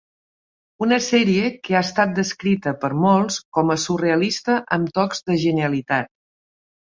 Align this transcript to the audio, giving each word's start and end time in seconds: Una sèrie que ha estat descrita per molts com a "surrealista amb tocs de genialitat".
Una 0.83 0.97
sèrie 1.07 1.49
que 1.67 1.75
ha 1.75 1.81
estat 1.87 2.15
descrita 2.19 2.73
per 2.85 2.89
molts 3.03 3.37
com 3.57 3.73
a 3.73 3.77
"surrealista 3.85 4.57
amb 4.77 4.91
tocs 4.99 5.21
de 5.31 5.37
genialitat". 5.45 6.11